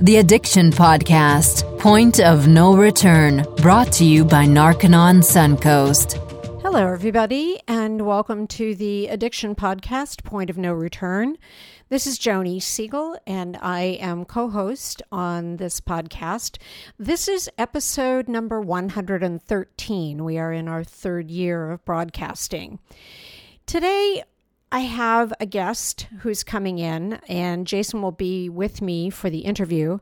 [0.00, 6.14] The Addiction Podcast, Point of No Return, brought to you by Narconon Suncoast.
[6.62, 11.36] Hello, everybody, and welcome to the Addiction Podcast, Point of No Return.
[11.88, 16.58] This is Joni Siegel, and I am co host on this podcast.
[16.98, 20.24] This is episode number 113.
[20.24, 22.80] We are in our third year of broadcasting.
[23.66, 24.24] Today,
[24.74, 29.40] I have a guest who's coming in, and Jason will be with me for the
[29.40, 29.98] interview.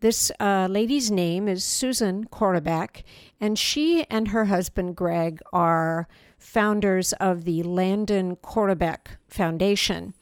[0.00, 3.02] This uh, lady's name is Susan Korabek,
[3.38, 10.14] and she and her husband Greg are founders of the Landon Korabek Foundation.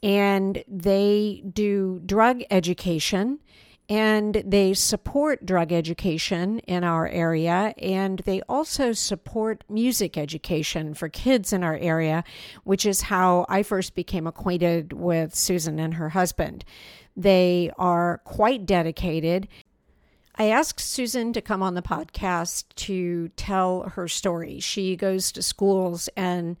[0.00, 3.40] And they do drug education
[3.88, 11.08] and they support drug education in our area and they also support music education for
[11.08, 12.24] kids in our area
[12.64, 16.64] which is how i first became acquainted with susan and her husband
[17.16, 19.48] they are quite dedicated
[20.36, 24.58] I asked Susan to come on the podcast to tell her story.
[24.58, 26.56] She goes to schools and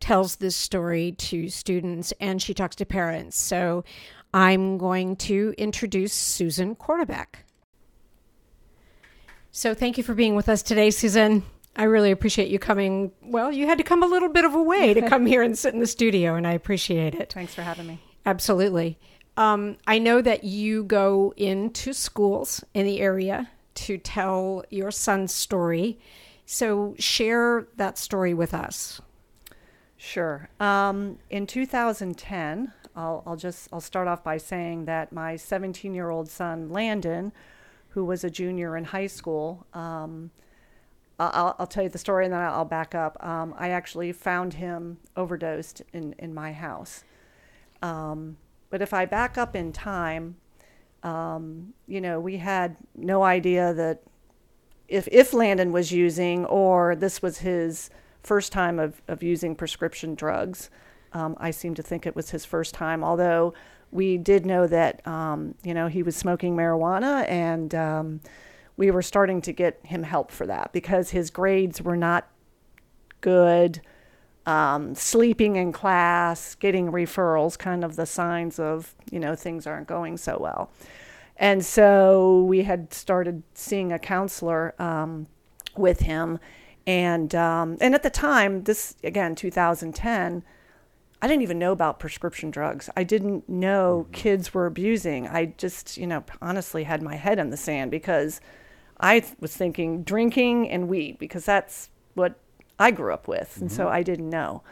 [0.00, 3.38] tells this story to students and she talks to parents.
[3.38, 3.84] So
[4.34, 7.26] I'm going to introduce Susan Korabek.
[9.50, 11.42] So thank you for being with us today, Susan.
[11.76, 13.12] I really appreciate you coming.
[13.22, 15.58] Well, you had to come a little bit of a way to come here and
[15.58, 17.32] sit in the studio, and I appreciate it.
[17.32, 18.00] Thanks for having me.
[18.24, 18.98] Absolutely.
[19.36, 25.32] Um, I know that you go into schools in the area to tell your son's
[25.32, 25.98] story.
[26.44, 29.00] So share that story with us.
[29.96, 30.50] Sure.
[30.60, 36.10] Um, in 2010, I'll, I'll just I'll start off by saying that my 17 year
[36.10, 37.32] old son Landon,
[37.90, 40.30] who was a junior in high school, um,
[41.18, 43.22] I'll, I'll tell you the story and then I'll back up.
[43.24, 47.04] Um, I actually found him overdosed in, in my house.
[47.80, 48.38] Um,
[48.70, 50.36] but if I back up in time,
[51.02, 54.02] um, you know, we had no idea that
[54.88, 57.90] if, if Landon was using or this was his
[58.22, 60.70] first time of, of using prescription drugs.
[61.14, 63.54] Um, I seem to think it was his first time, although
[63.90, 68.20] we did know that, um, you know, he was smoking marijuana and um,
[68.76, 72.26] we were starting to get him help for that because his grades were not
[73.20, 73.80] good.
[74.44, 79.86] Um, sleeping in class, getting referrals, kind of the signs of, you know, things aren't
[79.86, 80.72] going so well.
[81.36, 85.28] And so we had started seeing a counselor um,
[85.76, 86.38] with him.
[86.86, 90.42] And, um, and at the time, this, again, 2010,
[91.22, 92.90] I didn't even know about prescription drugs.
[92.96, 94.12] I didn't know mm-hmm.
[94.12, 95.28] kids were abusing.
[95.28, 98.40] I just, you know, honestly had my head in the sand because
[98.98, 102.38] I was thinking drinking and weed because that's what
[102.78, 103.52] I grew up with.
[103.52, 103.62] Mm-hmm.
[103.62, 103.94] And so mm-hmm.
[103.94, 104.62] I didn't know.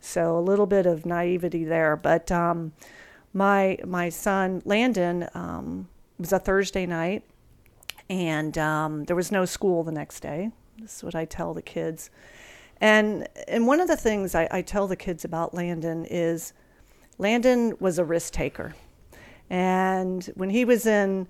[0.00, 1.96] So a little bit of naivety there.
[1.96, 2.72] But um,
[3.32, 5.88] my, my son, Landon, um,
[6.18, 7.24] was a Thursday night
[8.10, 10.50] and um, there was no school the next day.
[10.78, 12.10] This is what I tell the kids.
[12.80, 16.52] And and one of the things I, I tell the kids about Landon is
[17.18, 18.74] Landon was a risk taker.
[19.50, 21.28] And when he was in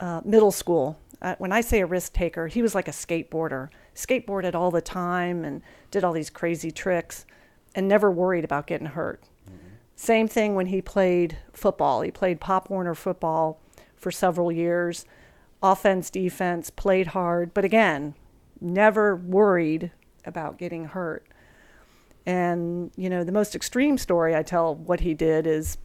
[0.00, 3.68] uh, middle school, uh, when I say a risk taker, he was like a skateboarder,
[3.94, 7.26] skateboarded all the time and did all these crazy tricks
[7.74, 9.22] and never worried about getting hurt.
[9.46, 9.68] Mm-hmm.
[9.96, 12.02] Same thing when he played football.
[12.02, 13.60] He played Pop Warner football
[13.96, 15.04] for several years,
[15.62, 18.14] offense, defense, played hard, but again,
[18.60, 19.90] never worried
[20.24, 21.26] about getting hurt.
[22.26, 25.78] And, you know, the most extreme story I tell what he did is,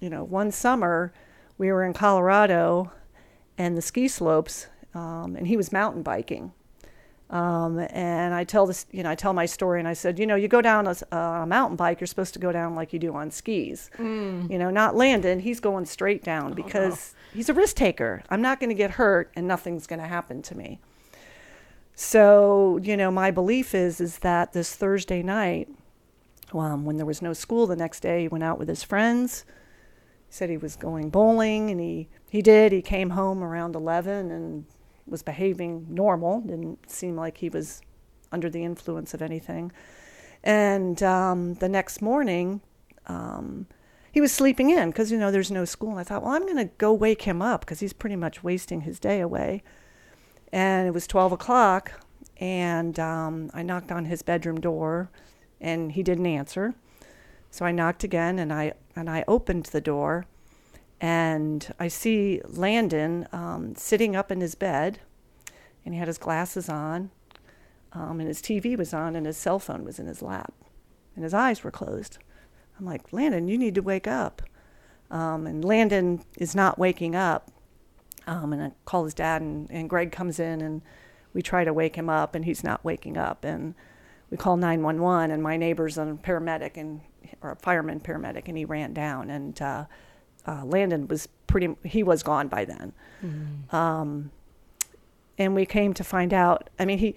[0.00, 1.12] you know, one summer
[1.58, 2.92] we were in Colorado
[3.56, 6.52] and the ski slopes, um, and he was mountain biking.
[7.28, 10.26] Um, and I tell this, you know, I tell my story, and I said, you
[10.26, 12.98] know, you go down a, a mountain bike, you're supposed to go down like you
[12.98, 13.90] do on skis.
[13.96, 14.50] Mm.
[14.50, 15.40] You know, not landing.
[15.40, 17.36] he's going straight down because oh, no.
[17.36, 18.22] he's a risk taker.
[18.30, 20.78] I'm not going to get hurt, and nothing's going to happen to me.
[21.98, 25.70] So, you know, my belief is is that this Thursday night,
[26.52, 29.46] um, when there was no school the next day, he went out with his friends.
[30.28, 32.70] He said he was going bowling, and he he did.
[32.70, 34.66] He came home around eleven and
[35.06, 36.42] was behaving normal.
[36.42, 37.80] Didn't seem like he was
[38.30, 39.72] under the influence of anything.
[40.44, 42.60] And um, the next morning,
[43.06, 43.68] um,
[44.12, 45.92] he was sleeping in because you know there's no school.
[45.92, 48.44] And I thought, well, I'm going to go wake him up because he's pretty much
[48.44, 49.62] wasting his day away
[50.56, 51.92] and it was 12 o'clock
[52.38, 55.10] and um, i knocked on his bedroom door
[55.60, 56.74] and he didn't answer.
[57.50, 60.24] So i knocked again and i and i opened the door
[60.98, 64.98] and i see landon um, sitting up in his bed
[65.84, 67.10] and he had his glasses on
[67.92, 70.54] um, and his tv was on and his cell phone was in his lap
[71.14, 72.16] and his eyes were closed.
[72.78, 74.40] I'm like landon you need to wake up.
[75.10, 77.50] Um, and landon is not waking up
[78.26, 80.82] Um, and I call his dad, and, and Greg comes in, and
[81.32, 83.44] we try to wake him up, and he's not waking up.
[83.44, 83.74] And
[84.30, 87.00] we call 911, and my neighbor's a paramedic and
[87.42, 89.84] or a fireman paramedic, and he ran down, and uh,
[90.46, 91.76] uh, Landon was pretty.
[91.84, 92.92] He was gone by then.
[93.76, 94.30] Um,
[95.38, 96.70] and we came to find out.
[96.78, 97.14] I mean, he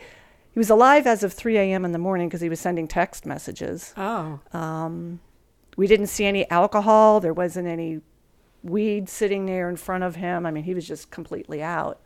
[0.51, 1.85] he was alive as of 3 a.m.
[1.85, 3.93] in the morning because he was sending text messages.
[3.95, 4.39] Oh.
[4.51, 5.19] Um,
[5.77, 7.19] we didn't see any alcohol.
[7.19, 8.01] There wasn't any
[8.63, 10.45] weed sitting there in front of him.
[10.45, 11.99] I mean, he was just completely out.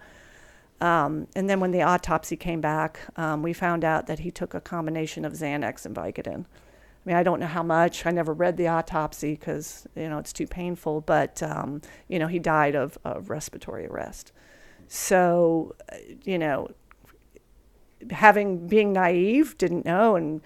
[0.81, 4.53] Um, and then when the autopsy came back, um, we found out that he took
[4.53, 6.45] a combination of Xanax and Vicodin.
[6.45, 8.05] I mean, I don't know how much.
[8.05, 11.01] I never read the autopsy because you know it's too painful.
[11.01, 14.31] But um, you know, he died of, of respiratory arrest.
[14.87, 16.69] So, uh, you know,
[18.09, 20.41] having being naive, didn't know, and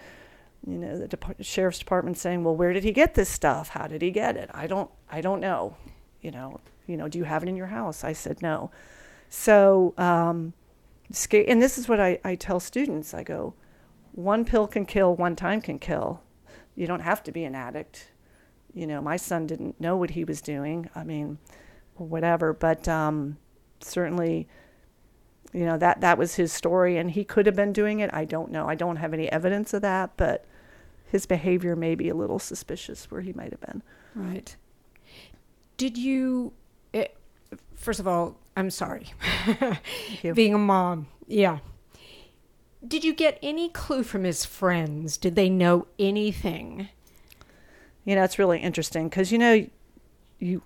[0.66, 3.70] you know, the sheriff's department saying, "Well, where did he get this stuff?
[3.70, 4.50] How did he get it?
[4.54, 5.78] I don't, I don't know.
[6.22, 8.72] You know, you know, do you have it in your house?" I said, "No."
[9.30, 10.54] So, um,
[11.34, 13.14] and this is what I, I tell students.
[13.14, 13.54] I go,
[14.12, 16.22] one pill can kill, one time can kill.
[16.76, 18.12] You don't have to be an addict.
[18.74, 20.90] You know, my son didn't know what he was doing.
[20.96, 21.38] I mean,
[21.96, 22.54] whatever.
[22.54, 23.38] But um,
[23.80, 24.48] certainly,
[25.54, 28.10] you know that that was his story, and he could have been doing it.
[28.14, 28.68] I don't know.
[28.68, 30.46] I don't have any evidence of that, but
[31.06, 33.82] his behavior may be a little suspicious where he might have been.
[34.14, 34.56] Right.
[35.78, 36.54] Did you,
[36.94, 37.16] it,
[37.76, 39.14] first of all, I'm sorry.
[40.34, 41.60] Being a mom, yeah.
[42.86, 45.18] Did you get any clue from his friends?
[45.18, 46.90] Did they know anything?
[48.06, 49.68] You know, it's really interesting because you know,
[50.40, 50.62] you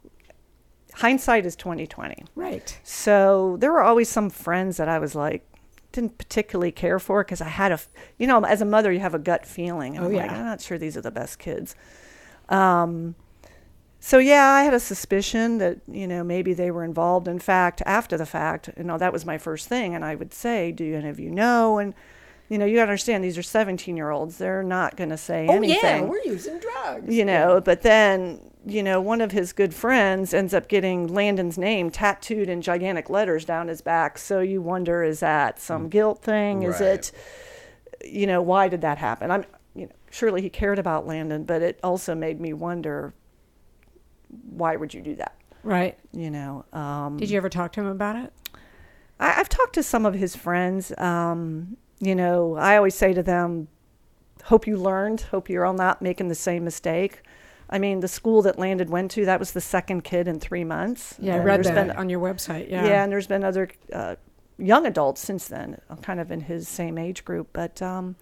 [0.93, 2.23] hindsight is twenty twenty.
[2.35, 2.77] Right.
[2.83, 5.47] So there were always some friends that I was like
[5.91, 7.79] didn't particularly care for because I had a,
[8.17, 9.97] you know, as a mother you have a gut feeling.
[9.97, 10.37] And Oh, I'm like, yeah.
[10.37, 11.75] I'm not sure these are the best kids.
[12.49, 13.15] Um,
[14.03, 17.27] so yeah, I had a suspicion that you know maybe they were involved.
[17.27, 20.33] In fact, after the fact, you know that was my first thing, and I would
[20.33, 21.93] say, "Do any of you know?" And
[22.49, 25.47] you know, you gotta understand these are 17 year olds; they're not going to say
[25.47, 27.13] oh, anything Oh, we're using drugs.
[27.15, 31.57] you know but then you know one of his good friends ends up getting landon's
[31.57, 35.89] name tattooed in gigantic letters down his back so you wonder is that some hmm.
[35.89, 37.11] guilt thing is it
[38.03, 41.61] you know why did that happen i'm you know surely he cared about landon but
[41.61, 43.13] it also made me wonder
[44.49, 45.97] why would you do that Right.
[46.11, 48.33] you know um Did you ever talk to him about it?
[49.19, 50.91] I, I've talked to some of his friends.
[50.97, 53.67] Um, you know, I always say to them,
[54.45, 55.21] "Hope you learned.
[55.21, 57.21] Hope you're all not making the same mistake."
[57.69, 60.63] I mean, the school that Landon went to, that was the second kid in three
[60.63, 61.15] months.
[61.19, 62.69] Yeah, I read there's that been- on your website.
[62.69, 62.85] yeah.
[62.85, 63.03] Yeah.
[63.03, 64.15] and there's been other uh,
[64.57, 67.49] young adults since then, uh, kind of in his same age group.
[67.53, 68.15] But um,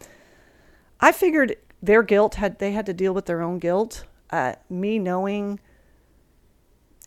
[0.99, 4.03] I figured their guilt had they had to deal with their own guilt.
[4.29, 5.59] Uh, me knowing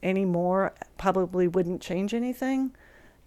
[0.03, 2.75] any more probably wouldn't change anything,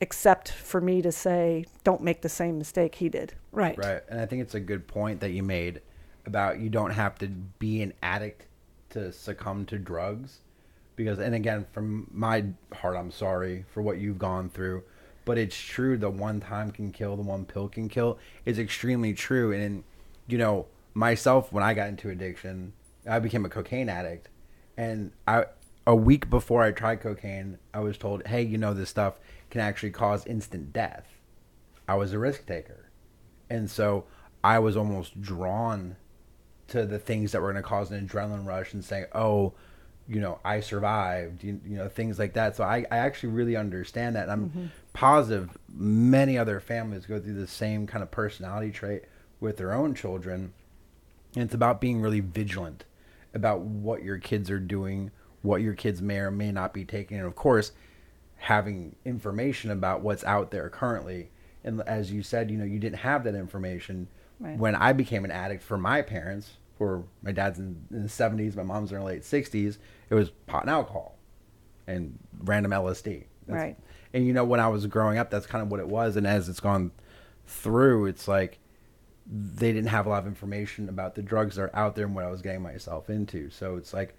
[0.02, 3.78] except for me to say, "Don't make the same mistake he did." Right.
[3.78, 4.02] Right.
[4.10, 5.82] And I think it's a good point that you made
[6.26, 8.48] about you don't have to be an addict
[8.92, 10.40] to succumb to drugs.
[10.96, 14.84] Because, and again, from my heart, I'm sorry for what you've gone through.
[15.26, 19.14] But it's true the one time can kill, the one pill can kill is extremely
[19.14, 19.52] true.
[19.52, 19.84] And,
[20.28, 22.74] you know, myself, when I got into addiction,
[23.10, 24.30] I became a cocaine addict.
[24.78, 25.46] And I,
[25.88, 29.62] a week before I tried cocaine, I was told, hey, you know, this stuff can
[29.62, 31.08] actually cause instant death.
[31.88, 32.90] I was a risk taker.
[33.50, 34.06] And so
[34.44, 35.96] I was almost drawn
[36.68, 39.54] to the things that were going to cause an adrenaline rush and saying, oh,
[40.08, 42.56] you know, I survived, you, you know, things like that.
[42.56, 44.24] So I, I actually really understand that.
[44.24, 44.66] And I'm mm-hmm.
[44.94, 49.04] positive many other families go through the same kind of personality trait
[49.40, 50.54] with their own children.
[51.36, 52.86] And it's about being really vigilant
[53.34, 55.12] about what your kids are doing,
[55.46, 57.18] what your kids may or may not be taking.
[57.18, 57.72] And of course,
[58.38, 61.30] having information about what's out there currently.
[61.64, 64.08] And as you said, you know, you didn't have that information
[64.40, 64.58] Right.
[64.58, 66.58] when I became an addict for my parents.
[66.78, 69.80] For my dad's in, in the seventies, my mom's in her late sixties.
[70.10, 71.18] It was pot and alcohol,
[71.88, 73.24] and random LSD.
[73.48, 73.78] That's- Right.
[74.14, 76.18] And you know, when I was growing up, that's kind of what it was.
[76.18, 76.92] And as it's gone
[77.48, 78.60] through, it's like
[79.26, 82.14] they didn't have a lot of information about the drugs that are out there and
[82.14, 83.50] what I was getting myself into.
[83.50, 84.16] So it's like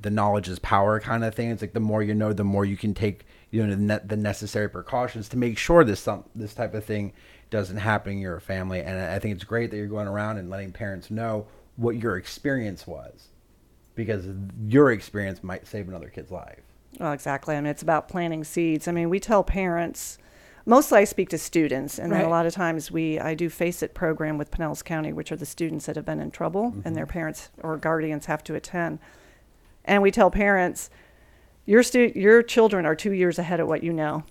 [0.00, 1.50] the knowledge is power kind of thing.
[1.50, 4.16] It's like the more you know, the more you can take you know the, the
[4.16, 7.12] necessary precautions to make sure this some this type of thing
[7.50, 8.80] doesn't happen in your family.
[8.80, 11.46] And I I think it's great that you're going around and letting parents know
[11.76, 13.28] what your experience was,
[13.94, 14.26] because
[14.66, 16.60] your experience might save another kid's life.
[16.98, 17.56] Well, exactly.
[17.56, 18.86] I mean, it's about planting seeds.
[18.88, 20.18] I mean, we tell parents.
[20.64, 23.82] Mostly, I speak to students, and then a lot of times we I do face
[23.82, 26.74] it program with Pinellas County, which are the students that have been in trouble, and
[26.84, 26.94] mm-hmm.
[26.94, 29.00] their parents or guardians have to attend.
[29.84, 30.90] And we tell parents,
[31.66, 34.24] your stu- your children are two years ahead of what you know.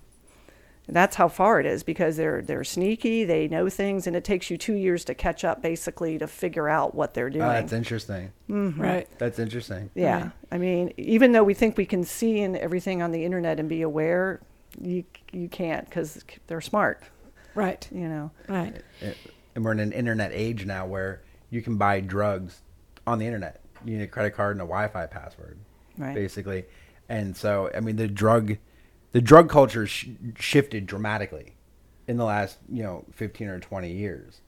[0.88, 3.24] That's how far it is because they're they're sneaky.
[3.24, 6.68] They know things, and it takes you two years to catch up, basically, to figure
[6.68, 7.44] out what they're ah, doing.
[7.44, 8.34] Oh, that's interesting.
[8.50, 8.82] Mm-hmm.
[8.82, 9.08] Right.
[9.18, 9.90] That's interesting.
[9.96, 10.24] Yeah.
[10.24, 10.32] Right.
[10.52, 13.70] I mean, even though we think we can see and everything on the internet and
[13.70, 14.42] be aware,
[14.82, 17.04] you you can't because they're smart.
[17.56, 17.88] Right.
[17.92, 18.32] You know.
[18.50, 18.82] Right.
[19.56, 22.62] And we're in an internet age now where you can buy drugs
[23.06, 23.61] on the internet.
[23.86, 25.58] You need a credit card and a Wi-Fi password,
[25.98, 26.14] Right.
[26.16, 26.66] basically.
[27.10, 28.58] And so, I mean, the drug,
[29.12, 30.10] the drug culture sh-
[30.40, 31.56] shifted dramatically
[32.08, 34.42] in the last, you know, fifteen or twenty years,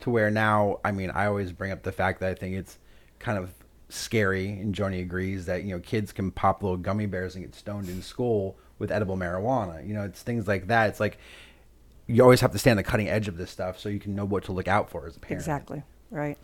[0.00, 2.78] to where now, I mean, I always bring up the fact that I think it's
[3.18, 3.52] kind of
[3.88, 7.54] scary, and Joni agrees that you know kids can pop little gummy bears and get
[7.54, 9.86] stoned in school with edible marijuana.
[9.86, 10.88] You know, it's things like that.
[10.90, 11.18] It's like
[12.06, 14.14] you always have to stay on the cutting edge of this stuff so you can
[14.14, 15.40] know what to look out for as a parent.
[15.40, 15.82] Exactly.
[16.10, 16.38] Right.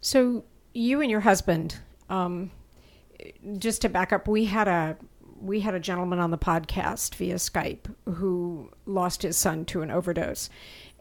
[0.00, 1.78] So you and your husband,
[2.10, 2.50] um,
[3.56, 4.96] just to back up, we had a
[5.40, 9.90] we had a gentleman on the podcast via Skype who lost his son to an
[9.90, 10.50] overdose,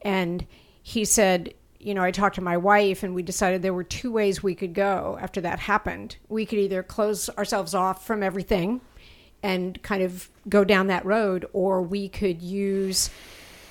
[0.04, 0.46] and
[0.82, 4.12] he said, you know, I talked to my wife, and we decided there were two
[4.12, 6.18] ways we could go after that happened.
[6.30, 8.82] We could either close ourselves off from everything
[9.42, 13.10] and kind of go down that road, or we could use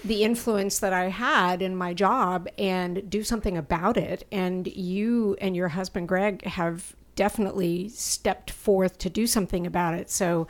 [0.05, 4.27] the influence that I had in my job and do something about it.
[4.33, 10.11] And you and your husband, Greg, have definitely stepped forth to do something about it.
[10.11, 10.49] So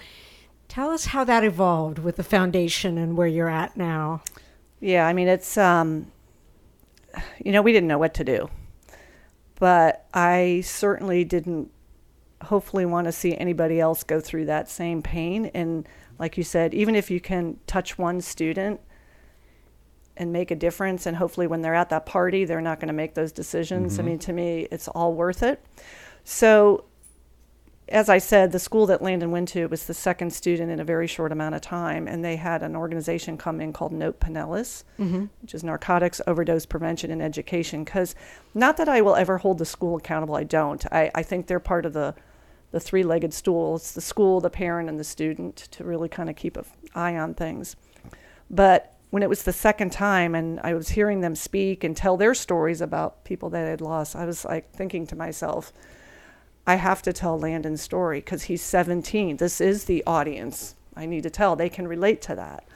[0.69, 4.23] tell us how that evolved with the foundation and where you're at now.
[4.81, 5.07] Yeah.
[5.07, 6.11] I mean, it's um,
[7.45, 8.51] you know, we didn't know what to do,
[9.59, 11.71] but I certainly didn't.
[12.45, 15.47] Hopefully, want to see anybody else go through that same pain.
[15.55, 18.81] And like you said, even if you can touch one student
[20.17, 22.95] and make a difference, and hopefully, when they're at that party, they're not going to
[22.95, 23.99] make those decisions.
[23.99, 24.11] I mm-hmm.
[24.11, 25.65] mean, to me, it's all worth it.
[26.25, 26.85] So,
[27.89, 30.85] as I said, the school that Landon went to was the second student in a
[30.85, 34.85] very short amount of time, and they had an organization come in called NOPE Pinellas,
[34.99, 35.27] mm-hmm.
[35.41, 37.85] which is Narcotics Overdose Prevention and Education.
[37.85, 38.15] Because,
[38.55, 40.85] not that I will ever hold the school accountable, I don't.
[40.93, 42.15] I, I think they're part of the
[42.71, 43.77] the three-legged stool.
[43.77, 46.65] It's the school, the parent, and the student to really kind of keep an
[46.95, 47.77] eye on things.
[48.51, 52.17] But when it was the second time and I was hearing them speak and tell
[52.17, 55.71] their stories about people that had lost, I was like thinking to myself,
[56.67, 59.37] I have to tell Landon's story because he's 17.
[59.37, 61.57] This is the audience I need to tell.
[61.57, 62.67] They can relate to that.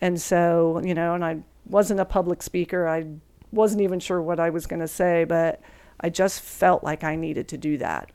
[0.00, 2.86] And so, you know, and I wasn't a public speaker.
[2.86, 3.06] I
[3.50, 5.60] wasn't even sure what I was going to say, but
[5.98, 8.12] I just felt like I needed to do that.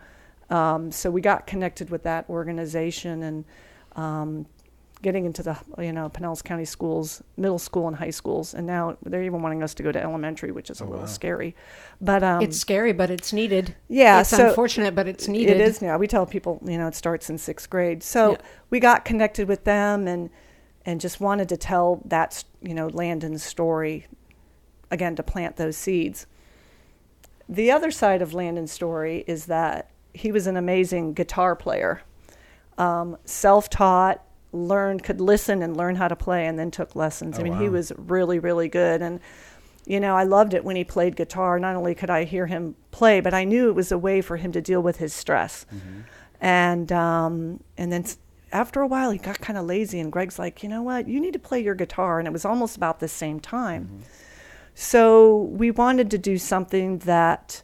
[0.50, 3.46] Um, so we got connected with that organization and
[3.98, 4.46] um,
[5.02, 8.98] getting into the you know Pinellas County schools, middle school and high schools, and now
[9.04, 11.06] they're even wanting us to go to elementary, which is a little wow.
[11.06, 11.56] scary.
[12.02, 13.76] But um, it's scary, but it's needed.
[13.88, 15.58] Yeah, It's so- unfortunate, but it's needed.
[15.58, 15.98] it is now.
[15.98, 18.02] We tell people, you know, it starts in sixth grade.
[18.04, 18.38] So Yeah.
[18.70, 20.30] we got connected with them and
[20.86, 24.08] and just wanted to tell that, you know, Landon's story
[24.90, 26.28] again to plant those seeds.
[27.50, 32.02] The other side of Landon's story is that he was an amazing guitar player,
[32.78, 37.38] um, self-taught, learned, could listen and learn how to play, and then took lessons.
[37.38, 39.20] I Oh, mean, he was really, really good, and
[39.86, 41.60] you know, I loved it when he played guitar.
[41.60, 44.36] Not only could I hear him play, but I knew it was a way for
[44.36, 45.66] him to deal with his stress.
[46.42, 48.04] And um, and then
[48.52, 50.00] after a while, he got kind of lazy.
[50.02, 51.08] And Greg's like, you know what?
[51.08, 52.20] You need to play your guitar.
[52.20, 54.04] And it was almost about the same time.
[54.76, 57.64] So we wanted to do something that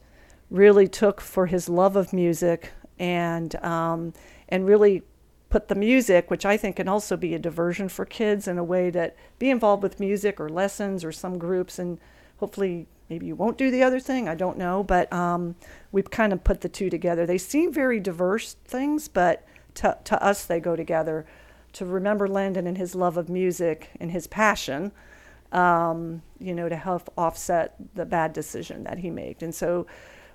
[0.50, 4.14] really took for his love of music and um,
[4.50, 5.04] and really
[5.54, 8.64] put the music, which I think can also be a diversion for kids in a
[8.64, 12.00] way that be involved with music or lessons or some groups, and
[12.38, 14.28] hopefully maybe you won't do the other thing.
[14.28, 15.54] I don't know, but um,
[15.92, 17.28] we've kind of put the two together.
[17.28, 19.46] They seem very diverse things, but
[19.76, 21.24] to to us they go together.
[21.74, 24.92] To remember Landon and his love of music and his passion,
[25.52, 29.44] um, you know, to help offset the bad decision that he made.
[29.44, 29.86] And so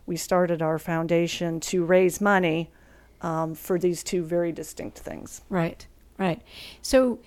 [0.06, 2.70] we started our foundation to raise money
[3.20, 5.42] um, for these two very distinct things.
[5.48, 5.86] Right,
[6.18, 6.42] right.
[6.82, 7.20] So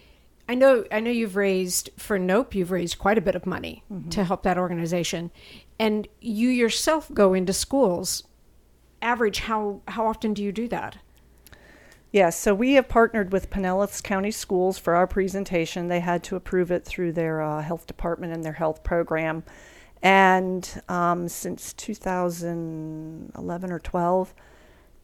[0.48, 3.84] I know I know you've raised for NOPE, you've raised quite a bit of money
[4.10, 5.32] to help that organization.
[5.80, 8.24] And you yourself go into schools.
[9.02, 10.98] Average how how often do you do that?
[12.12, 15.88] Yes, so we have partnered with Pinellas County Schools for our presentation.
[15.88, 19.44] They had to approve it through their uh, health department and their health program.
[20.02, 24.34] And um, since 2011 or 12,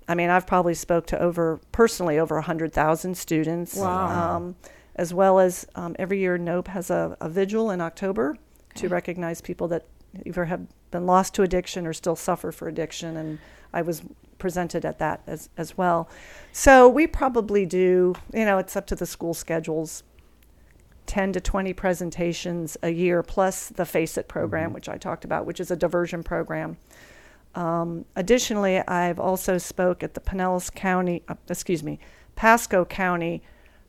[0.07, 3.75] I mean, I've probably spoke to over personally over 100,000 students.
[3.75, 4.35] Wow.
[4.35, 4.55] Um,
[4.97, 8.35] as well as um, every year, NOPE has a, a vigil in October
[8.75, 9.85] to recognize people that
[10.25, 10.61] either have
[10.91, 13.15] been lost to addiction or still suffer for addiction.
[13.17, 13.39] And
[13.73, 14.01] I was
[14.39, 16.09] presented at that as, as well.
[16.51, 20.03] So we probably do, you know, it's up to the school schedules,
[21.05, 25.45] 10 to 20 presentations a year, plus the FACE IT program, which I talked about,
[25.45, 26.77] which is a diversion program.
[27.55, 31.99] Um, additionally, I've also spoke at the Pinellas County, uh, excuse me,
[32.35, 33.41] Pasco County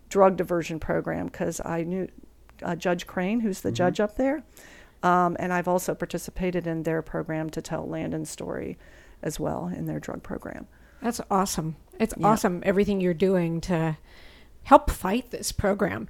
[0.08, 2.08] drug diversion program because I knew
[2.62, 4.42] uh, Judge Crane, who's the judge up there,
[5.02, 8.78] um, and I've also participated in their program to tell Landon's story
[9.22, 10.66] as well in their drug program.
[11.02, 11.76] That's awesome.
[12.00, 12.28] It's Yeah.
[12.28, 13.98] awesome everything you're doing to
[14.64, 16.08] help fight this program.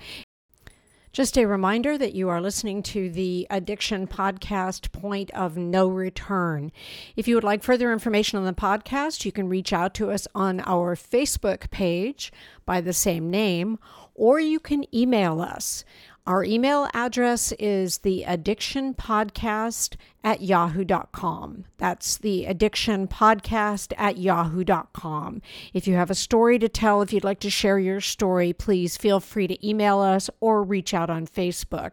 [1.19, 6.71] Just a reminder that you are listening to the Addiction Podcast Point of No Return.
[7.17, 10.29] If you would like further information on the podcast, you can reach out to us
[10.33, 12.33] on our Facebook page
[12.65, 13.81] by the same name,
[14.15, 15.85] or you can email us.
[16.28, 21.64] Our email address is the addiction podcast at yahoo.com.
[21.78, 25.40] That's the addiction podcast at yahoo.com.
[25.73, 28.99] If you have a story to tell, if you'd like to share your story, please
[28.99, 31.92] feel free to email us or reach out on Facebook.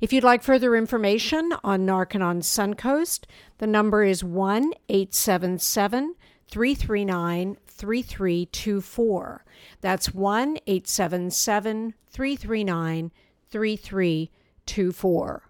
[0.00, 3.26] If you'd like further information on Narconon Suncoast,
[3.58, 6.16] the number is 1 877
[6.48, 9.44] 339 3324.
[9.80, 13.12] That's 1 877 339
[13.50, 15.42] 3324.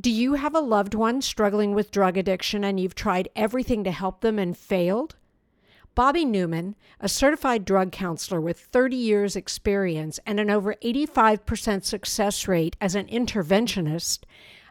[0.00, 3.90] Do you have a loved one struggling with drug addiction and you've tried everything to
[3.90, 5.16] help them and failed?
[5.96, 12.46] Bobby Newman, a certified drug counselor with 30 years' experience and an over 85% success
[12.46, 14.20] rate as an interventionist,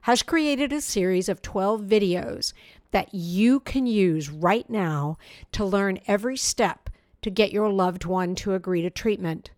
[0.04, 2.54] has created a series of 12 videos
[2.92, 5.18] that you can use right now
[5.52, 6.90] to learn every step
[7.22, 9.52] to get your loved one to agree to treatment.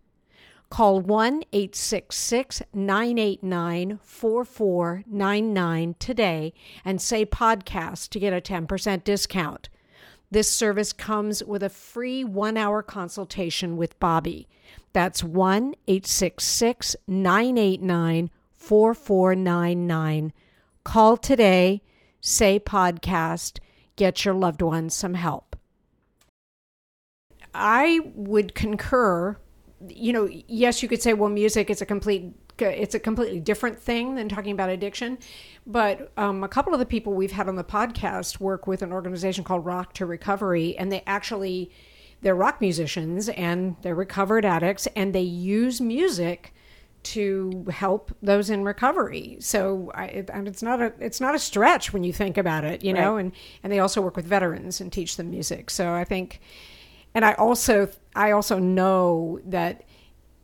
[0.70, 6.54] Call 1 866 989 4499 today
[6.86, 9.70] and say podcast to get a 10% discount.
[10.30, 14.48] This service comes with a free one hour consultation with Bobby.
[14.94, 20.34] That's 1 866 989 4499.
[20.84, 21.82] Call today,
[22.22, 23.60] say podcast,
[23.96, 25.56] get your loved one some help.
[27.56, 29.38] I would concur
[29.88, 33.80] you know, yes, you could say, well, music is a complete, it's a completely different
[33.80, 35.18] thing than talking about addiction.
[35.66, 38.92] But um, a couple of the people we've had on the podcast work with an
[38.92, 41.72] organization called Rock to Recovery, and they actually,
[42.22, 46.54] they're rock musicians and they're recovered addicts, and they use music
[47.02, 49.38] to help those in recovery.
[49.40, 52.66] So, I, it, and it's not a it's not a stretch when you think about
[52.66, 53.16] it, you know.
[53.16, 53.32] And
[53.64, 55.70] and they also work with veterans and teach them music.
[55.70, 56.42] So I think
[57.16, 59.84] and I also I also know that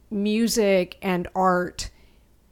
[0.09, 1.89] music and art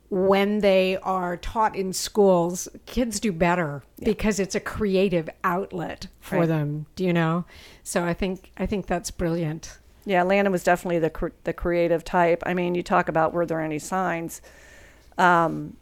[0.09, 6.39] when they are taught in schools kids do better because it's a creative outlet for
[6.39, 6.47] Right.
[6.47, 7.45] them do you know
[7.81, 12.03] so i think i think that's brilliant Yeah, Landon was definitely the cr- the creative
[12.03, 12.43] type.
[12.45, 14.41] I mean, you talk about were there any signs?
[15.17, 15.77] Um,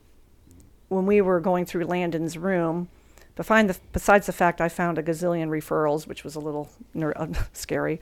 [0.89, 2.87] when we were going through Landon's room,
[3.35, 7.27] the, besides the fact I found a gazillion referrals, which was a little ner- uh,
[7.53, 7.99] scary,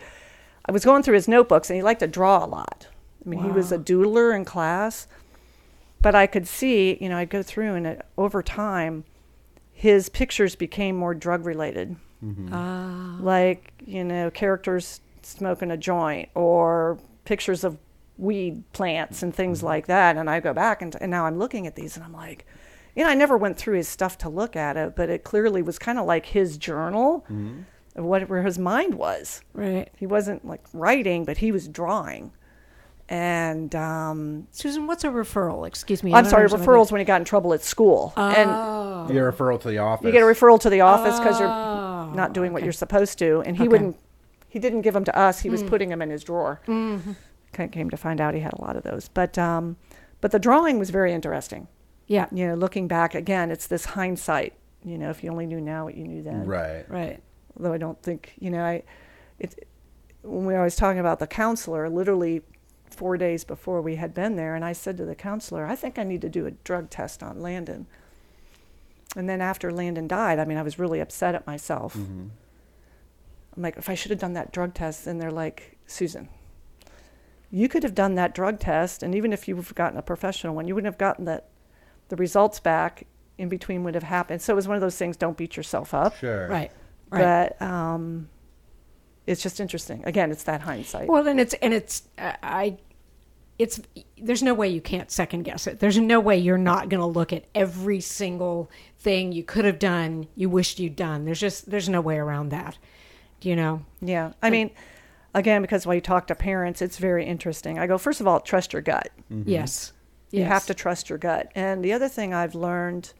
[0.65, 2.87] I was going through his notebooks, and he liked to draw a lot.
[3.25, 5.07] I mean, he was a doodler in class,
[6.01, 9.03] but I could see, you know, I'd go through, and it, over time,
[9.73, 11.95] his pictures became more drug related
[12.51, 13.17] ah.
[13.21, 17.77] Like you know characters smoking a joint or pictures of
[18.17, 21.65] weed plants and things like that and i go back and, and now i'm looking
[21.65, 22.45] at these and i'm like
[22.99, 25.61] you know i never went through his stuff to look at it but it clearly
[25.61, 27.25] was kind of like his journal
[27.95, 29.41] of what where his mind was.
[29.53, 29.89] Right.
[29.97, 32.31] He wasn't like writing but he was drawing.
[33.07, 35.65] And um, susan what's a referral?
[35.65, 38.13] Excuse me I i'm sorry understand what referrals when he got in trouble at school.
[38.17, 39.07] And oh.
[39.11, 40.05] Your referral to the office.
[40.05, 41.43] you get a referral to the office because Oh,
[42.07, 43.41] you're not doing what you're supposed to.
[43.45, 43.69] And he Okay.
[43.69, 43.97] wouldn't
[44.49, 45.39] he didn't give them to us.
[45.39, 46.59] He was putting them in his drawer.
[46.67, 47.15] Mm
[47.71, 49.09] came to find out he had a lot of those.
[49.09, 49.77] But um
[50.21, 51.67] but the drawing was very interesting
[52.09, 52.25] yeah.
[52.33, 55.85] You know looking back again it's this hindsight you know if you only knew now
[55.85, 56.45] what you knew then.
[56.45, 56.89] Right.
[56.89, 57.23] right.
[57.55, 58.83] Although i don't think you know i
[59.37, 59.67] it
[60.21, 62.41] when we were always talking about the counselor literally
[62.89, 65.97] four days before we had been there and i said to the counselor i think
[65.99, 67.85] i need to do a drug test on landon.
[69.15, 71.93] And then after landon died i mean i was really upset at myself.
[71.93, 72.27] Mm-hmm.
[73.55, 76.29] I'm like if i should have done that drug test then they're like susan
[77.51, 80.67] you could have done that drug test and even if you've gotten a professional one
[80.67, 81.49] you wouldn't have gotten that
[82.09, 83.05] the results back
[83.37, 85.93] in between would have happened so it was one of those things don't beat yourself
[85.93, 86.47] up Sure.
[86.47, 86.71] right
[87.09, 88.29] right but um,
[89.25, 90.01] it's just interesting.
[90.05, 91.07] Again, it's that hindsight.
[91.07, 92.77] Well, and it's and it's uh, I,
[93.59, 93.79] it's
[94.19, 95.79] there's no way you can't second guess it.
[95.79, 99.77] There's no way you're not going to look at every single thing you could have
[99.77, 101.25] done, you wished you'd done.
[101.25, 102.77] There's just there's no way around that.
[103.41, 103.85] You know.
[104.01, 104.71] yeah, I mean,
[105.35, 107.77] again, because when you talk to parents, it's very interesting.
[107.77, 109.09] I go, first of all, trust your gut.
[109.29, 109.93] Yes.
[110.31, 111.51] You have to trust your gut.
[111.55, 113.13] And the other thing I've learned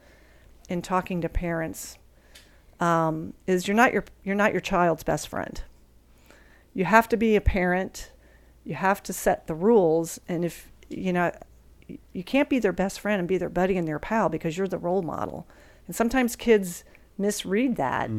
[0.69, 1.97] in talking to parents
[2.79, 5.61] um, is you're not your you're not your child's best friend.
[6.73, 8.11] You have to be a parent.
[8.63, 11.31] You have to set the rules, and if you know,
[12.13, 14.67] you can't be their best friend and be their buddy and their pal because you're
[14.67, 15.47] the role model.
[15.87, 16.83] And sometimes kids
[17.17, 18.09] misread that.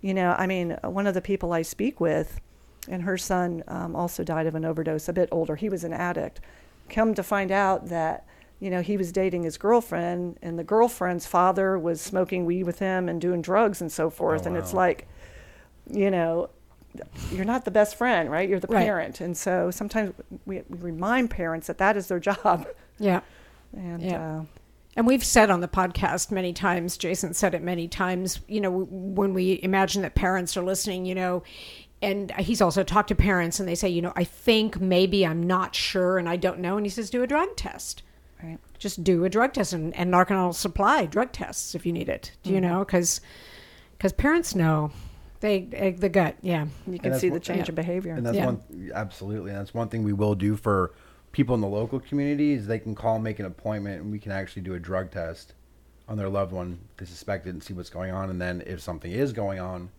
[0.00, 2.40] You know, I mean, one of the people I speak with,
[2.88, 5.56] and her son um, also died of an overdose, a bit older.
[5.56, 6.40] He was an addict.
[6.88, 8.24] Come to find out that,
[8.60, 12.78] you know, he was dating his girlfriend, and the girlfriend's father was smoking weed with
[12.80, 14.46] him and doing drugs and so forth.
[14.46, 15.06] And it's like,
[15.90, 16.50] you know,
[17.30, 18.48] you're not the best friend, right?
[18.48, 18.84] You're the Right.
[18.84, 19.20] parent.
[19.20, 20.12] And so sometimes
[20.46, 22.66] we, we remind parents that that is their job.
[22.98, 23.20] Yeah.
[23.76, 24.38] And Yeah.
[24.40, 24.44] uh,
[24.96, 28.72] And we've said on the podcast many times, Jason said it many times, you know,
[28.90, 31.44] when we imagine that parents are listening, you know,
[32.02, 35.42] and he's also talked to parents and they say, you know, I think maybe I'm
[35.44, 36.76] not sure and I don't know.
[36.76, 38.02] And he says, do a drug test.
[38.78, 38.80] Right.
[38.80, 42.08] Just do a drug test and, and Narconon will supply drug tests if you need
[42.08, 42.32] it.
[42.42, 42.68] Do you mm-hmm.
[42.68, 42.84] know?
[42.84, 43.20] Because
[43.96, 44.92] because parents know.
[45.40, 46.66] They, the gut, yeah.
[46.88, 47.70] You can see what- the change yeah.
[47.70, 48.14] of behavior.
[48.14, 48.46] And that's Yeah.
[48.46, 50.94] one absolutely, and that's one thing we will do for
[51.30, 54.32] people in the local community is they can call, make an appointment, and we can
[54.32, 55.54] actually do a drug test
[56.08, 56.80] on their loved one.
[56.96, 59.90] They suspect it and see what's going on, and then if something is going on,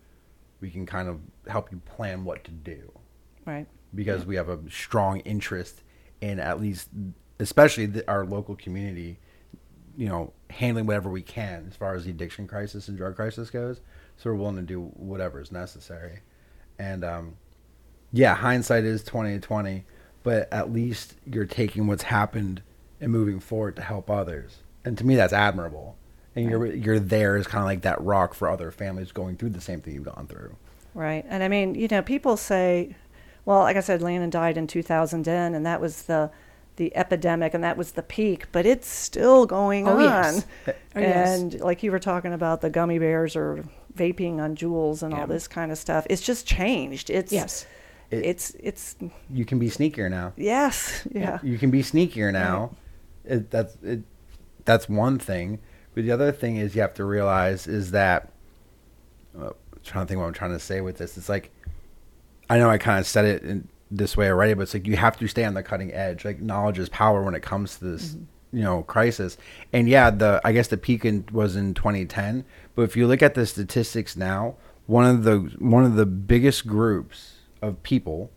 [0.60, 2.92] we can kind of help you plan what to do
[3.46, 3.66] right.
[3.94, 5.82] because we have a strong interest
[6.20, 6.90] in at least,
[7.40, 9.18] especially the, our local community,
[9.96, 13.50] you know, handling whatever we can as far as the addiction crisis and drug crisis
[13.50, 13.80] goes.
[14.16, 16.20] So we're willing to do whatever is necessary.
[16.78, 17.36] And um,
[18.12, 19.84] yeah, hindsight is twenty twenty,
[20.22, 22.62] but at least you're taking what's happened
[23.00, 24.58] and moving forward to help others.
[24.84, 25.96] And to me, that's admirable.
[26.36, 29.50] And you're you're there as kind of like that rock for other families going through
[29.50, 30.56] the same thing you've gone through.
[30.94, 31.24] Right.
[31.28, 32.96] And I mean, you know, people say,
[33.44, 36.30] well, like I said, Landon died in 2010, and that was the
[36.80, 40.02] the epidemic, and that was the peak, but it's still going Oh, on.
[40.02, 40.46] yes.
[40.66, 41.40] Oh, yes.
[41.40, 43.62] And like you were talking about the gummy bears or
[43.94, 45.20] vaping on JUULs and Yeah.
[45.20, 47.10] all this kind of stuff, it's just changed.
[47.10, 47.66] It's Yes.
[48.10, 48.96] It- it's it's
[49.28, 50.32] You can be sneakier now.
[50.36, 52.70] yes, yeah, you can be sneakier now.
[53.26, 54.00] It, that's it,
[54.64, 55.58] that's one thing.
[55.94, 58.32] But the other thing is you have to realize is that
[59.38, 59.52] uh, I'm
[59.84, 61.16] trying to think what I'm trying to say with this.
[61.18, 61.50] It's like
[62.48, 64.96] I know I kind of said it in this way already, but it's like you
[64.96, 66.24] have to stay on the cutting edge.
[66.24, 68.58] Like knowledge is power when it comes to this, mm-hmm.
[68.58, 69.36] you know, crisis.
[69.72, 72.44] And yeah, the I guess the peak in, was in 2010.
[72.74, 76.66] But if you look at the statistics now, one of the one of the biggest
[76.66, 78.30] groups of people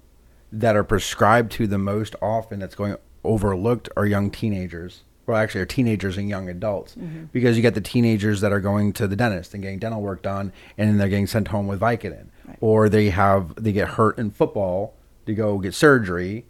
[0.51, 5.03] that are prescribed to the most often that's going overlooked are young teenagers.
[5.25, 7.25] Well, actually, are teenagers and young adults mm-hmm.
[7.31, 10.21] because you get the teenagers that are going to the dentist and getting dental work
[10.21, 12.27] done, and then they're getting sent home with Vicodin,
[12.59, 16.45] or they have they get hurt in football to go get surgery,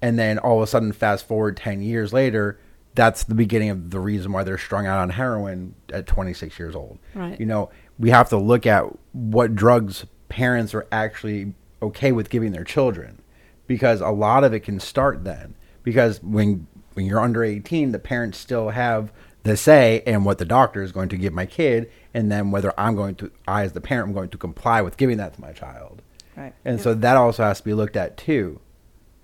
[0.00, 2.58] and then all of a sudden, fast forward ten years later,
[2.94, 6.74] that's the beginning of the reason why they're strung out on heroin at 26 years
[6.74, 6.98] old.
[7.14, 7.38] Right.
[7.38, 12.52] You know, we have to look at what drugs parents are actually okay with giving
[12.52, 13.22] their children
[13.66, 17.98] because a lot of it can start then because when when you're under 18 the
[17.98, 19.12] parents still have
[19.44, 22.74] the say in what the doctor is going to give my kid and then whether
[22.78, 25.40] I'm going to I as the parent am going to comply with giving that to
[25.40, 26.02] my child
[26.38, 26.54] right.
[26.64, 28.60] and so that also has to be looked at too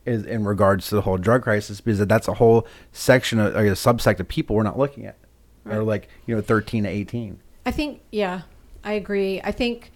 [0.05, 3.67] is in regards to the whole drug crisis because that's a whole section of like
[3.67, 5.17] a subsect of people we're not looking at
[5.65, 8.43] or like you know 13 to 18 I think yeah,
[8.83, 9.41] I agree.
[9.43, 9.91] I think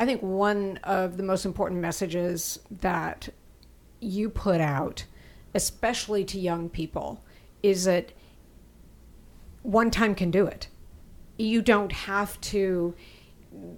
[0.00, 3.28] I think one of the most important messages that
[4.00, 5.04] you put out,
[5.54, 7.22] especially to young people,
[7.62, 8.12] is that
[9.62, 10.68] one time can do it.
[11.36, 12.94] You don't have to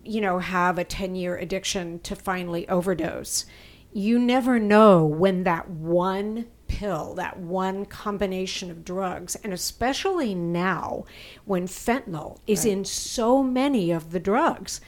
[0.04, 3.46] you know have a 10-year addiction to finally overdose.
[3.92, 11.04] You never know when that one pill, that one combination of drugs, and especially now
[11.44, 14.80] when fentanyl is in so many of the drugs.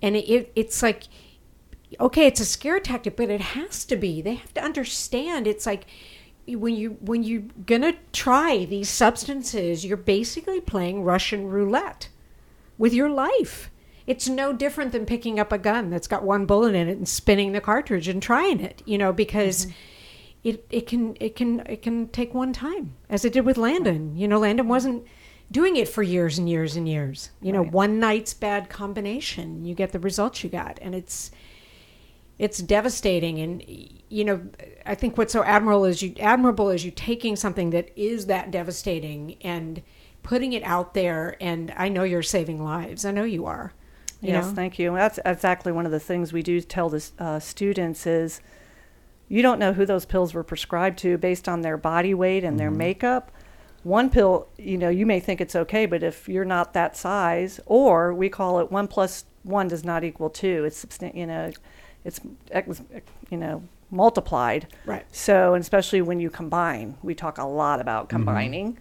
[0.00, 1.04] And it, it's like,
[1.98, 4.22] okay, it's a scare tactic, but it has to be.
[4.22, 5.86] They have to understand it's like
[6.46, 12.08] when you when you're gonna try these substances, you're basically playing Russian roulette
[12.76, 13.70] with your life.
[14.06, 17.08] It's no different than picking up a gun that's got one bullet in it and
[17.08, 20.48] spinning the cartridge and trying it, you know, because mm-hmm.
[20.48, 24.16] it it can it can it can take one time, as it did with Landon.
[24.16, 25.06] You know, Landon wasn't
[25.50, 27.30] doing it for years and years and years.
[27.40, 27.72] You know, Right.
[27.72, 31.30] one night's bad combination, you get the results you got, and it's
[32.38, 33.38] it's devastating.
[33.38, 33.64] And
[34.08, 34.42] you know,
[34.84, 38.50] I think what's so admirable is you admirable is you taking something that is that
[38.50, 39.82] devastating and
[40.22, 41.36] putting it out there.
[41.40, 43.04] And I know you're saving lives.
[43.04, 43.72] I know you are.
[44.24, 44.52] You yes, know?
[44.54, 44.94] thank you.
[44.94, 48.40] That's exactly one of the things we do tell the uh, students is
[49.28, 52.58] you don't know who those pills were prescribed to based on their body weight and
[52.58, 53.30] their makeup.
[53.82, 57.60] one pill, you know, you may think it's okay, but if you're not that size,
[57.66, 60.64] or we call it one plus one does not equal two.
[60.64, 61.52] It's you know,
[62.04, 62.20] it's
[63.30, 64.66] you know multiplied.
[64.86, 65.04] Right.
[65.12, 68.78] So, and especially when you combine, we talk a lot about combining,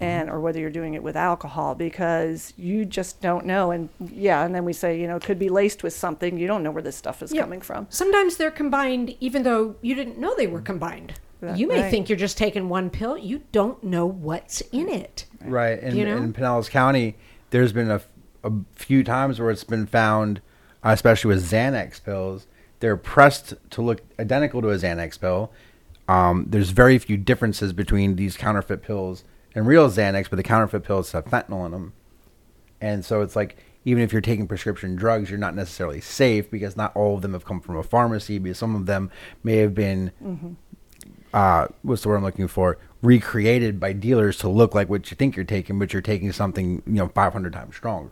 [0.00, 3.70] and or whether you're doing it with alcohol because you just don't know.
[3.70, 6.38] And yeah, and then we say you know it could be laced with something.
[6.38, 7.42] You don't know where this stuff is Yeah.
[7.42, 7.86] coming from.
[7.90, 11.14] Sometimes they're combined even though you didn't know they were combined.
[11.40, 11.90] That- you may right.
[11.90, 13.16] think you're just taking one pill.
[13.16, 15.24] You don't know what's in it.
[15.42, 15.78] Right.
[15.82, 16.16] In, You know?
[16.18, 17.16] in Pinellas County,
[17.48, 18.02] there's been a
[18.74, 20.42] few times where it's been found,
[20.84, 22.46] uh, especially with Xanax pills,
[22.80, 25.50] they're pressed to look identical to a Xanax pill.
[26.08, 30.84] Um, there's very few differences between these counterfeit pills and real Xanax, but the counterfeit
[30.84, 31.92] pills have fentanyl in them.
[32.80, 36.76] And so it's like, even if you're taking prescription drugs, you're not necessarily safe because
[36.76, 39.10] not all of them have come from a pharmacy, because some of them
[39.42, 40.12] may have been
[41.32, 42.78] uh, what's the word I'm looking for?
[43.02, 46.82] Recreated by dealers to look like what you think you're taking, but you're taking something
[46.86, 48.10] you know 500 times stronger.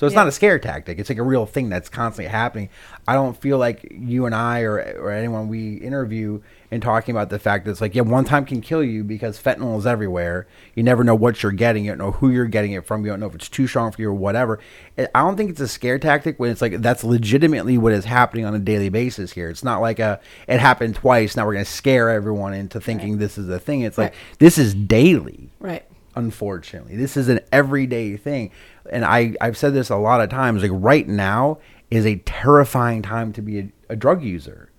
[0.00, 0.20] So it's Yeah.
[0.20, 0.98] not a scare tactic.
[0.98, 2.70] It's like a real thing that's constantly happening.
[3.06, 7.28] I don't feel like you and I or or anyone we interview and talking about
[7.28, 10.46] the fact that it's like yeah, one time can kill you because fentanyl is everywhere.
[10.74, 11.84] You never know what you're getting.
[11.84, 13.04] You don't know who you're getting it from.
[13.04, 14.58] You don't know if it's too strong for you or whatever.
[14.98, 18.46] I don't think it's a scare tactic when it's like that's legitimately what is happening
[18.46, 19.50] on a daily basis here.
[19.50, 21.36] It's not like a it happened twice.
[21.36, 23.82] Now we're going to scare everyone into thinking this is a thing.
[23.82, 25.84] It's like this is daily Right.
[26.16, 28.50] unfortunately this is an everyday thing
[28.90, 31.58] and i i've said this a lot of times like right now
[31.90, 34.70] is a terrifying time to be a, a drug user.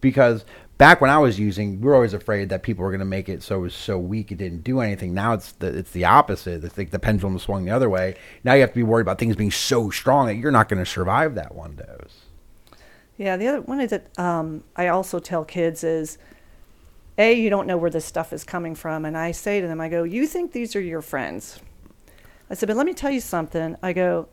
[0.00, 0.44] Because
[0.76, 3.28] back when i was using we were always afraid that people were going to make
[3.28, 5.14] it so it was so weak it didn't do anything.
[5.14, 6.64] Now it's the it's the opposite.
[6.64, 8.16] It's like the pendulum swung the other way.
[8.42, 10.82] Now you have to be worried about things being so strong that you're not going
[10.82, 12.24] to survive that one dose.
[13.16, 16.18] Yeah, the other one is that um, I also tell kids is,
[17.16, 19.80] a you don't know where this stuff is coming from, and I say to them,
[19.80, 21.60] I go, you think these are your friends?
[22.50, 23.76] I said, but let me tell you something.
[23.82, 24.28] I go,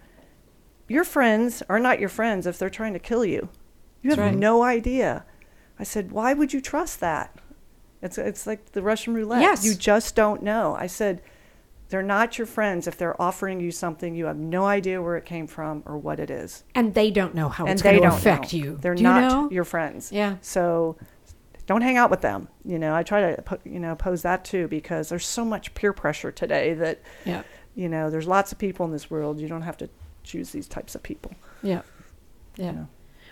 [0.87, 3.49] your friends are not your friends if they're trying to kill you.
[4.01, 4.35] You have right.
[4.35, 5.25] no idea.
[5.79, 7.35] I said, why would you trust that?
[8.01, 9.41] It's it's like the Russian roulette.
[9.41, 9.63] Yes.
[9.63, 10.75] You just don't know.
[10.77, 11.21] I said,
[11.89, 15.25] they're not your friends if they're offering you something you have no idea where it
[15.25, 18.01] came from or what it is And they don't know how and it's they going
[18.03, 18.59] to don't affect know.
[18.59, 18.77] you.
[18.81, 19.49] They're Do you not know?
[19.51, 20.09] your friends.
[20.11, 20.37] Yeah.
[20.41, 20.95] So
[21.67, 22.47] don't hang out with them.
[22.63, 25.93] You know, I try to you know pose that too because there's so much peer
[25.93, 27.43] pressure today that Yeah.
[27.75, 29.39] You know there's lots of people in this world.
[29.39, 29.89] You don't have to
[30.23, 31.31] choose these types of people.
[31.63, 31.81] Yeah.
[32.57, 32.71] Yeah.
[32.71, 32.87] know.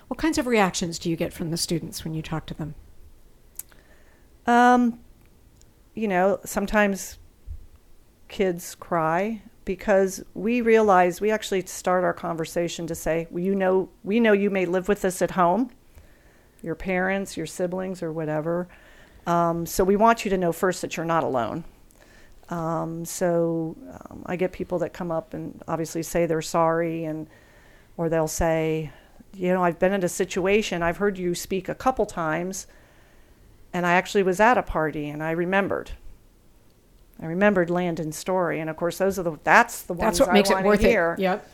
[0.07, 2.75] What kinds of reactions do you get from the students when you talk to them?
[4.47, 4.99] Um,
[5.93, 7.19] you know, sometimes
[8.27, 13.89] kids cry because we realize we actually start our conversation to say, well, you know,
[14.03, 15.69] we know you may live with this at home,
[16.63, 18.67] your parents, your siblings, or whatever.
[19.27, 21.65] Um, so we want you to know first that you're not alone.
[22.49, 23.75] Um, so
[24.09, 27.27] um, I get people that come up and obviously say they're sorry, and
[27.97, 28.91] or they'll say,
[29.33, 30.81] you know, I've been in a situation.
[30.81, 32.65] I've heard you speak a couple times,
[33.73, 35.91] and I actually was at a party and I remembered.
[37.21, 40.29] I remembered Landon's story, and of course, those are the that's the ones That's what
[40.29, 41.15] I makes it worth hear.
[41.17, 41.21] it.
[41.21, 41.49] Yep.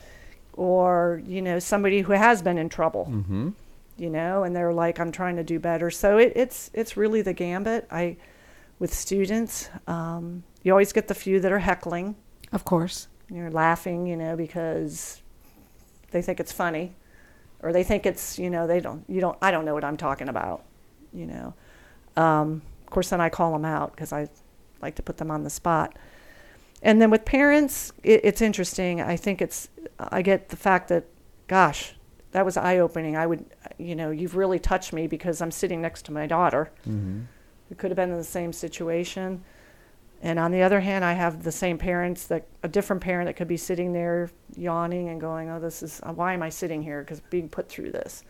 [0.54, 3.50] Or you know, somebody who has been in trouble, mm-hmm.
[3.98, 7.22] you know, and they're like, "I'm trying to do better." So it, it's it's really
[7.24, 7.88] the gambit.
[7.90, 8.18] I
[8.80, 12.16] with students, um, you always get the few that are heckling,
[12.52, 13.08] Of course.
[13.30, 15.22] you're laughing, you know, because
[16.12, 16.96] they think it's funny,
[17.62, 19.98] or they think it's you know they don't you don't I don't know what I'm
[19.98, 20.64] talking about,
[21.14, 21.54] you know.
[22.16, 24.28] Um, of course, then I call them out because I
[24.82, 25.98] like to put them on the spot.
[26.82, 29.02] And then with parents, it, it's interesting.
[29.02, 31.06] I think it's I get the fact that,
[31.48, 31.96] gosh,
[32.32, 33.16] that was eye opening.
[33.18, 33.46] I would,
[33.78, 37.22] you know, you've really touched me because I'm sitting next to my daughter Mm-hmm.
[37.70, 39.44] Who could have been in the same situation.
[40.22, 43.34] And on the other hand, I have the same parents that a different parent that
[43.36, 47.02] could be sitting there yawning and going, "Oh, this is why am I sitting here?
[47.02, 48.24] Because being put through this."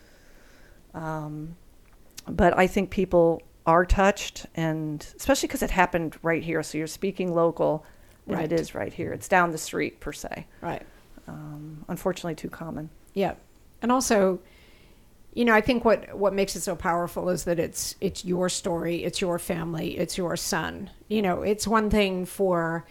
[0.93, 1.55] Um,
[2.27, 6.61] but I think people are touched, and especially because it happened right here.
[6.63, 7.85] So you're speaking local,
[8.27, 8.51] and Right.
[8.51, 9.11] it is right here.
[9.13, 10.47] It's down the street per se.
[10.61, 10.83] Right.
[11.27, 12.89] Um, unfortunately, too common.
[13.13, 13.35] Yeah.
[13.81, 14.39] And also,
[15.35, 18.47] you know, I think what what makes it so powerful is that it's it's your
[18.47, 20.89] story, it's your family, it's your son.
[21.09, 22.87] You know, it's one thing for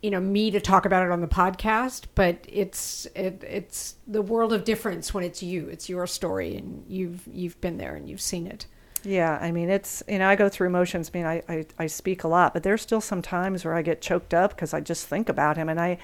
[0.00, 4.22] you know me to talk about it on the podcast, but it's it, it's the
[4.22, 5.68] world of difference when it's you.
[5.68, 8.66] It's your story, and you've you've been there and you've seen it.
[9.02, 11.10] Yeah, I mean, it's, you know, I go through emotions.
[11.12, 13.80] I mean, I, I, I speak a lot, but there's still some times where I
[13.80, 15.70] get choked up because I just think about him.
[15.70, 15.96] And I,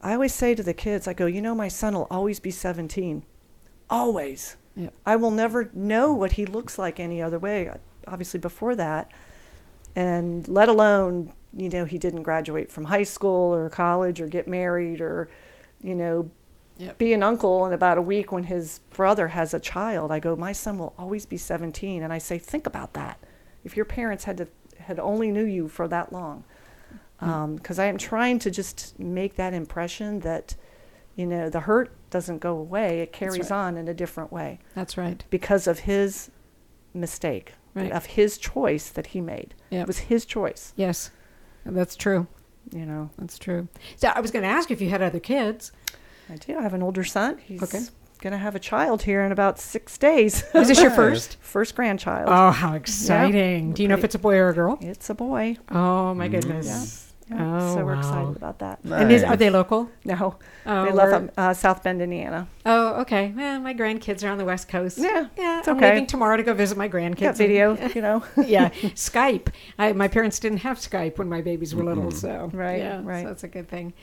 [0.00, 2.52] I always say to the kids, I go, you know, my son will always be
[2.52, 3.24] 17.
[3.90, 4.54] Always.
[4.76, 4.90] Yeah.
[5.06, 7.70] I will never know what he looks like any other way,
[8.06, 9.10] obviously, before that.
[9.94, 14.48] And let alone, you know, he didn't graduate from high school or college or get
[14.48, 15.28] married or,
[15.82, 16.30] you know,
[16.76, 16.98] Yep.
[16.98, 20.10] be an uncle in about a week when his brother has a child.
[20.10, 22.02] I go, my son will always be 17.
[22.02, 23.20] And I say, think about that.
[23.62, 26.42] If your parents had to, had only knew you for that long.
[27.20, 27.30] Hmm.
[27.30, 30.56] Um, because I am trying to just make that impression that,
[31.14, 33.00] you know, the hurt doesn't go away.
[33.00, 33.56] It carries right.
[33.56, 35.24] on in a different way That's right.
[35.30, 36.30] because of his
[36.94, 37.90] mistake, Right.
[37.90, 39.52] of his choice that he made.
[39.70, 39.82] Yep.
[39.82, 41.10] It was his choice, Yes,
[41.66, 42.28] that's true.
[42.72, 43.10] you know.
[43.18, 43.66] That's true.
[43.96, 45.72] So I was going to ask if you had other kids.
[46.30, 46.56] I do.
[46.56, 47.38] I have an older son.
[47.38, 47.80] He's Okay.
[48.20, 50.44] going to have a child here in about six days.
[50.54, 51.36] Is this your first?
[51.40, 52.28] First grandchild.
[52.30, 53.72] Oh, how exciting!
[53.72, 54.78] Do you know if it's a boy or a girl?
[54.80, 55.56] It's a boy.
[55.68, 56.36] Oh my mm-hmm.
[56.36, 56.68] goodness!
[56.68, 57.13] Yeah.
[57.32, 57.98] Oh, so we're wow.
[58.00, 58.80] excited about that.
[58.84, 59.88] And is, are they local?
[60.04, 62.46] No, Oh, they love we're- um, uh, South Bend, Indiana.
[62.66, 63.32] Oh, okay.
[63.34, 64.98] Well, my grandkids are on the West Coast.
[64.98, 65.60] Yeah, yeah.
[65.60, 65.90] it's I'm okay.
[65.90, 67.20] leaving tomorrow to go visit my grandkids.
[67.20, 68.22] Got video, you know.
[68.46, 69.48] yeah, Skype.
[69.78, 73.22] I, my parents didn't have Skype when my babies were little, so Right, yeah, right.
[73.22, 73.94] So that's a good thing.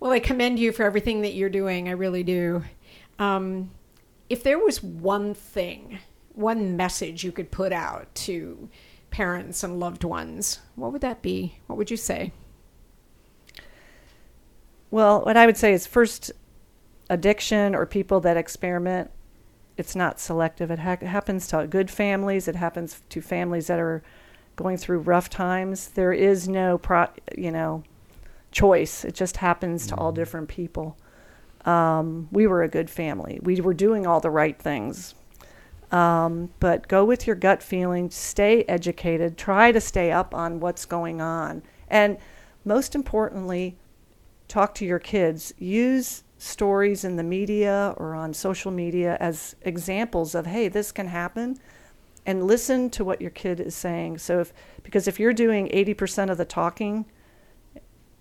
[0.00, 1.88] Well, I commend you for everything that you're doing.
[1.88, 2.64] I really do.
[3.18, 3.70] Um,
[4.30, 5.98] if there was one thing,
[6.34, 8.68] one message you could put out to
[9.10, 11.58] parents and loved ones, what would that be?
[11.66, 12.32] What would you say?
[14.90, 16.32] Well, what I would say is first,
[17.08, 19.10] addiction or people that experiment,
[19.76, 20.70] it's not selective.
[20.70, 22.48] It ha- happens to good families.
[22.48, 24.02] It happens to families that are
[24.56, 25.88] going through rough times.
[25.88, 27.84] There is no, pro- you know,
[28.52, 29.04] choice.
[29.04, 30.96] It just happens to all different people.
[31.64, 33.38] Um, we were a good family.
[33.42, 35.14] We were doing all the right things.
[35.92, 38.10] Um, but go with your gut feeling.
[38.10, 39.36] Stay educated.
[39.36, 41.62] Try to stay up on what's going on.
[41.88, 42.18] And
[42.64, 43.76] most importantly,
[44.48, 45.52] talk to your kids.
[45.58, 51.08] Use stories in the media or on social media as examples of, hey, this can
[51.08, 51.58] happen.
[52.24, 54.18] And listen to what your kid is saying.
[54.18, 57.06] So if because if you're doing 80% of the talking,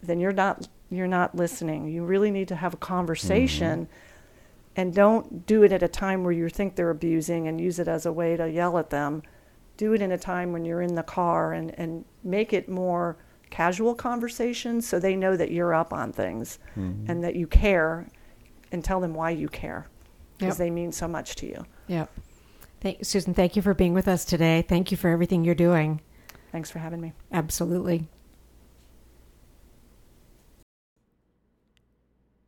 [0.02, 1.88] then you're not you're not listening.
[1.88, 3.94] You really need to have a conversation mm-hmm.
[4.76, 7.88] and don't do it at a time where you think they're abusing and use it
[7.88, 9.24] as a way to yell at them.
[9.78, 13.18] Do it in a time when you're in the car and, and make it more
[13.50, 17.10] casual conversations so they know that you're up on things mm-hmm.
[17.10, 18.08] and that you care
[18.72, 19.88] and tell them why you care
[20.38, 20.66] because Yep.
[20.66, 21.66] they mean so much to you.
[21.88, 22.12] Yep.
[22.82, 24.64] Thank, Susan, thank you for being with us today.
[24.68, 26.02] Thank you for everything you're doing.
[26.52, 27.14] Thanks for having me.
[27.32, 28.08] Absolutely.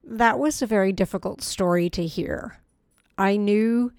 [0.04, 2.60] That was a very difficult story to hear.
[3.18, 3.92] I knew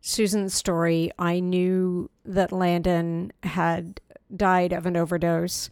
[0.00, 1.10] Susan's story.
[1.18, 4.00] I knew that Landon had
[4.34, 5.70] died of an overdose.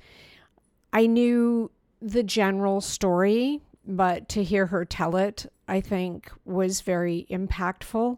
[0.94, 7.26] I knew the general story, but to hear her tell it, I think, was very
[7.28, 8.16] impactful.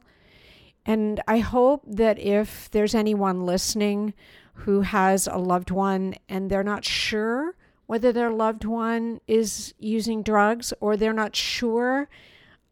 [0.85, 4.12] And I hope that if there's anyone listening
[4.53, 10.23] who has a loved one and they're not sure whether their loved one is using
[10.23, 12.09] drugs or they're not sure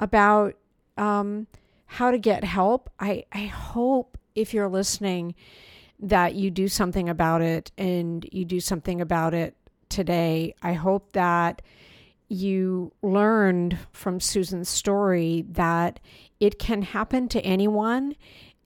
[0.01, 0.55] about
[0.99, 1.47] um,
[1.87, 5.35] how to get help, I, I hope if you're listening
[5.99, 9.57] that you do something about it and you do something about it
[9.89, 10.55] today.
[10.63, 11.63] I hope that
[12.29, 16.01] you learned from Susan's story that
[16.41, 18.17] it can happen to anyone.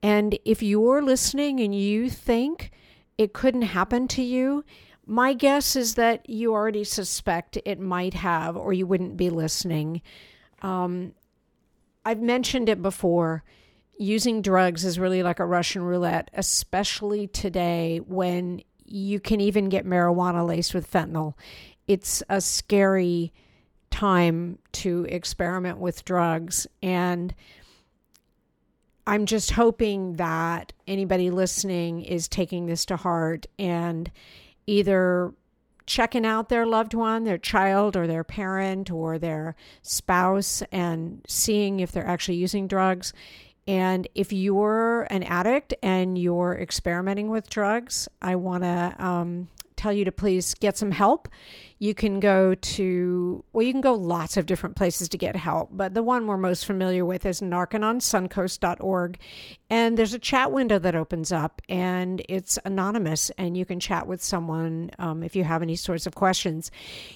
[0.01, 2.71] And if you're listening and you think
[3.17, 4.63] it couldn't happen to you,
[5.05, 10.01] my guess is that you already suspect it might have, or you wouldn't be listening.
[10.61, 11.13] Um,
[12.05, 13.43] I've mentioned it before.
[13.97, 19.85] Using drugs is really like a Russian roulette, especially today when you can even get
[19.85, 21.33] marijuana laced with fentanyl.
[21.87, 23.31] It's a scary
[23.89, 26.67] time to experiment with drugs.
[26.81, 27.33] And
[29.07, 34.11] I'm just hoping that anybody listening is taking this to heart and
[34.67, 35.33] either
[35.87, 41.79] checking out their loved one, their child, or their parent, or their spouse, and seeing
[41.79, 43.11] if they're actually using drugs.
[43.69, 49.93] And if you're an addict and you're experimenting with drugs, I want to um, tell
[49.93, 51.27] you to please get some help.
[51.77, 55.69] You can go to, well, you can go lots of different places to get help,
[55.71, 59.19] but the one we're most familiar with is narcononsuncoast.org.
[59.69, 64.07] And there's a chat window that opens up and it's anonymous, and you can chat
[64.07, 66.71] with someone um, if you have any sorts of questions.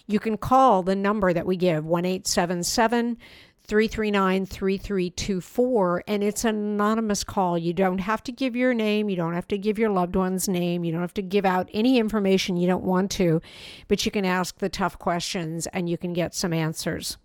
[0.06, 3.18] You can call the number that we give 1 877
[3.66, 7.58] 339 3324 and it's an anonymous call.
[7.58, 10.50] You don't have to give your name, you don't have to give your loved one's
[10.50, 13.42] name, you don't have to give out any information you don't want to,
[13.88, 17.18] but you can ask the tough questions and you can get some answers.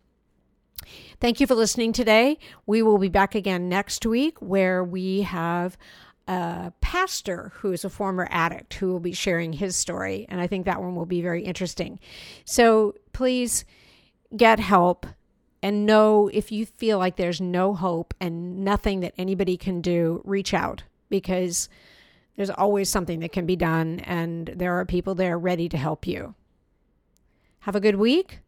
[1.21, 2.39] Thank you for listening today.
[2.67, 5.77] We will be back again next week where we have
[6.29, 10.27] a pastor who is a former addict who will be sharing his story.
[10.29, 11.99] And I think that one will be very interesting.
[12.45, 13.65] So please
[14.37, 15.07] get help
[15.63, 20.23] and know if you feel like there's no hope and nothing that anybody can do,
[20.25, 21.69] reach out because
[22.37, 26.07] there's always something that can be done and there are people there ready to help
[26.07, 26.35] you.
[27.61, 28.39] Have a good week.